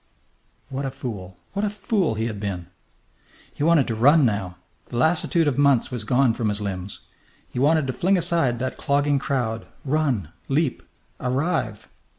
[0.69, 1.37] What a fool!
[1.53, 2.65] What a fool he had been!
[3.53, 4.57] He wanted to run now.
[4.87, 7.01] The lassitude of months was gone from his limbs.
[7.47, 10.81] He wanted to fling aside that clogging crowd, run, leap,
[11.19, 11.87] arrive.